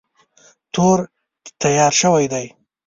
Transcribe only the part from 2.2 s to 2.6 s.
دی.